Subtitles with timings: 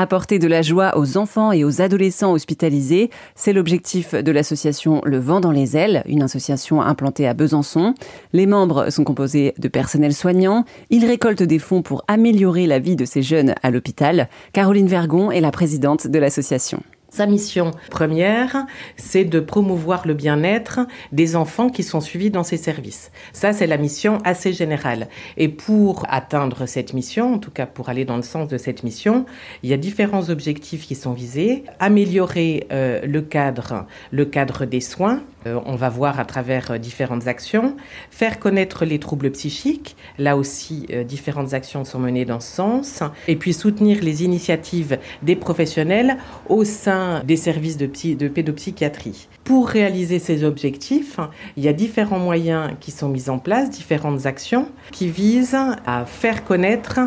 [0.00, 5.18] Apporter de la joie aux enfants et aux adolescents hospitalisés, c'est l'objectif de l'association Le
[5.18, 7.92] Vent dans les ailes, une association implantée à Besançon.
[8.32, 10.64] Les membres sont composés de personnel soignant.
[10.88, 14.30] Ils récoltent des fonds pour améliorer la vie de ces jeunes à l'hôpital.
[14.54, 16.82] Caroline Vergon est la présidente de l'association.
[17.10, 18.66] Sa mission première,
[18.96, 20.80] c'est de promouvoir le bien-être
[21.10, 23.10] des enfants qui sont suivis dans ses services.
[23.32, 25.08] Ça, c'est la mission assez générale.
[25.36, 28.84] Et pour atteindre cette mission, en tout cas pour aller dans le sens de cette
[28.84, 29.26] mission,
[29.64, 31.64] il y a différents objectifs qui sont visés.
[31.80, 35.20] Améliorer euh, le cadre, le cadre des soins.
[35.46, 37.76] Euh, on va voir à travers euh, différentes actions.
[38.12, 39.96] Faire connaître les troubles psychiques.
[40.16, 43.02] Là aussi, différentes actions sont menées dans ce sens.
[43.26, 47.86] Et puis soutenir les initiatives des professionnels au sein des services de,
[48.28, 49.28] pédopsychiatrie.
[49.44, 51.18] Pour réaliser ces objectifs,
[51.56, 56.04] il y a différents moyens qui sont mis en place, différentes actions qui visent à
[56.04, 57.00] faire connaître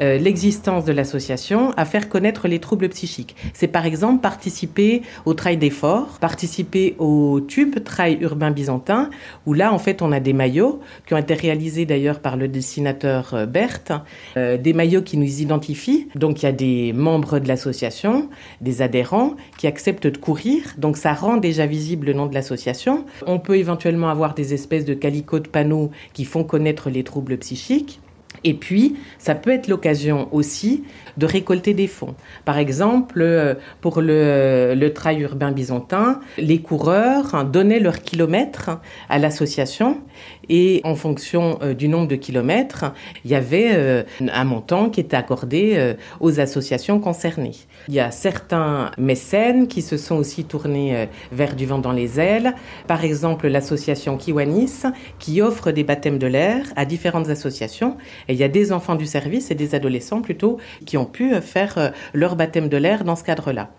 [0.00, 3.36] euh, l'existence de l'association à faire connaître les troubles psychiques.
[3.54, 9.10] C'est par exemple participer au trail d'effort, participer au tube trail urbain byzantin,
[9.46, 12.48] où là en fait on a des maillots qui ont été réalisés d'ailleurs par le
[12.48, 13.92] dessinateur euh, Berthe,
[14.36, 16.08] euh, des maillots qui nous identifient.
[16.14, 18.28] Donc il y a des membres de l'association,
[18.60, 23.04] des adhérents qui acceptent de courir, donc ça rend déjà visible le nom de l'association.
[23.26, 27.36] On peut éventuellement avoir des espèces de calicots de panneaux qui font connaître les troubles
[27.38, 28.00] psychiques.
[28.44, 30.84] Et puis, ça peut être l'occasion aussi
[31.16, 32.14] de récolter des fonds.
[32.44, 38.70] Par exemple, euh, pour le, le trail urbain byzantin, les coureurs donnaient leurs kilomètres
[39.08, 40.00] à l'association
[40.48, 42.86] et en fonction euh, du nombre de kilomètres,
[43.24, 47.52] il y avait euh, un montant qui était accordé aux associations concernées.
[47.88, 52.18] Il y a certains mécènes qui se sont aussi tournés vers du vent dans les
[52.20, 52.54] ailes.
[52.86, 54.82] Par exemple, l'association Kiwanis
[55.18, 57.96] qui offre des baptêmes de l'air à différentes associations.
[58.28, 61.34] Et il y a des enfants du service et des adolescents plutôt qui ont pu
[61.40, 63.70] faire euh, leur baptême de l'air dans ce cadre-là.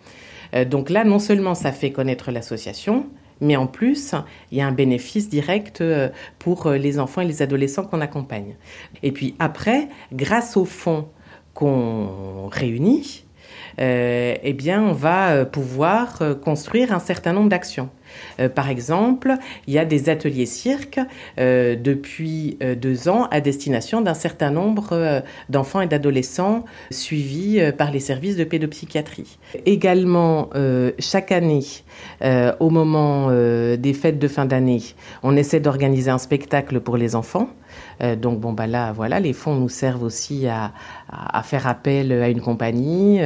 [0.55, 3.07] Euh, donc là, non seulement ça fait connaître l'association,
[3.41, 4.13] mais en plus,
[4.51, 8.55] il y a un bénéfice direct euh, pour les enfants et les adolescents qu'on accompagne.
[9.03, 11.07] Et puis après, grâce aux fonds
[11.53, 13.25] qu'on réunit,
[13.77, 17.89] eh bien, on va pouvoir construire un certain nombre d'actions.
[18.39, 19.35] Euh, par exemple,
[19.67, 20.99] il y a des ateliers cirque
[21.39, 27.91] euh, depuis euh, deux ans à destination d'un certain nombre d'enfants et d'adolescents suivis par
[27.91, 29.37] les services de pédopsychiatrie.
[29.65, 30.49] Également,
[30.99, 31.63] chaque année,
[32.59, 34.81] au moment des fêtes de fin d'année,
[35.23, 37.49] on essaie d'organiser un spectacle pour les enfants.
[38.21, 40.71] donc bon bah là voilà les fonds nous servent aussi à,
[41.43, 43.19] faire appel à une compagnie,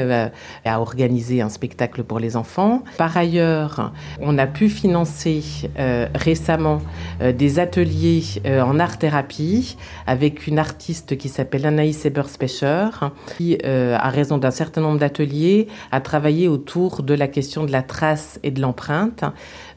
[0.66, 2.84] organiser un spectacle pour les enfants.
[2.97, 5.44] Par ailleurs, on a pu financer
[5.79, 6.81] euh, récemment
[7.22, 12.90] euh, des ateliers euh, en art-thérapie avec une artiste qui s'appelle Anaïs Eberspecher,
[13.38, 17.81] qui, à raison d'un certain nombre d'ateliers, a travaillé autour de la question de la
[17.81, 19.23] trace et de l'empreinte.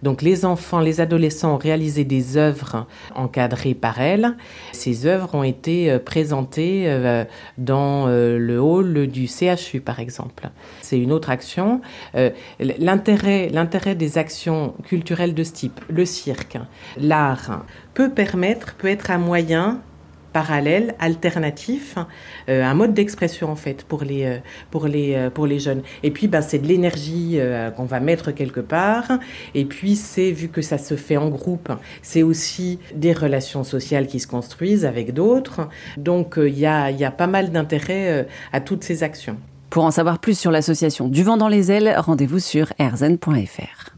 [0.03, 4.37] Donc les enfants, les adolescents ont réalisé des œuvres encadrées par elle.
[4.73, 7.25] Ces œuvres ont été présentées
[7.59, 10.51] dans le hall du CHU, par exemple.
[10.81, 11.81] C'est une autre action.
[12.61, 16.59] L'intérêt, l'intérêt des actions culturel de ce type, le cirque,
[16.97, 19.81] l'art, peut permettre, peut être un moyen
[20.35, 21.97] parallèle, alternatif,
[22.49, 24.39] euh, un mode d'expression en fait pour les, euh,
[24.71, 25.83] pour les, euh, pour les jeunes.
[26.03, 27.39] Et puis ben, c'est de l'énergie
[27.77, 29.07] qu'on va mettre quelque part.
[29.55, 31.73] Et puis c'est, vu que ça se fait en groupe,
[32.03, 35.69] c'est aussi des relations sociales qui se construisent avec d'autres.
[35.97, 39.37] Donc il y, a, y a pas mal d'intérêt à toutes ces actions.
[39.75, 43.94] Pour en savoir plus sur l'association Du vent dans les ailes, rendez-vous sur erzen.fr.